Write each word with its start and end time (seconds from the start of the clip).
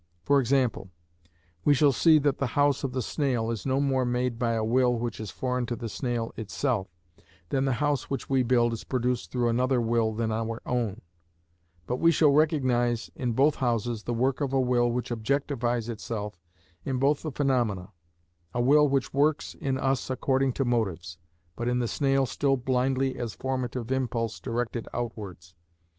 For 0.23 0.39
example, 0.39 0.89
we 1.63 1.75
shall 1.75 1.91
see 1.91 2.17
that 2.17 2.39
the 2.39 2.47
house 2.57 2.83
of 2.83 2.91
the 2.91 3.03
snail 3.03 3.51
is 3.51 3.67
no 3.67 3.79
more 3.79 4.03
made 4.03 4.39
by 4.39 4.53
a 4.53 4.63
will 4.63 4.95
which 4.97 5.19
is 5.19 5.29
foreign 5.29 5.67
to 5.67 5.75
the 5.75 5.89
snail 5.89 6.33
itself, 6.35 6.87
than 7.49 7.65
the 7.65 7.73
house 7.73 8.09
which 8.09 8.27
we 8.27 8.41
build 8.41 8.73
is 8.73 8.83
produced 8.83 9.29
through 9.31 9.47
another 9.47 9.79
will 9.79 10.11
than 10.11 10.31
our 10.31 10.59
own; 10.65 11.01
but 11.85 11.97
we 11.97 12.11
shall 12.11 12.31
recognise 12.31 13.11
in 13.13 13.33
both 13.33 13.57
houses 13.57 14.01
the 14.01 14.13
work 14.15 14.41
of 14.41 14.53
a 14.53 14.59
will 14.59 14.89
which 14.91 15.11
objectifies 15.11 15.87
itself 15.87 16.41
in 16.83 16.97
both 16.97 17.21
the 17.21 17.31
phenomena—a 17.31 17.91
will 18.59 18.87
which 18.89 19.13
works 19.13 19.53
in 19.53 19.77
us 19.77 20.09
according 20.09 20.51
to 20.53 20.65
motives, 20.65 21.19
but 21.55 21.67
in 21.67 21.77
the 21.77 21.87
snail 21.87 22.25
still 22.25 22.57
blindly 22.57 23.19
as 23.19 23.35
formative 23.35 23.91
impulse 23.91 24.39
directed 24.39 24.87
outwards. 24.95 25.53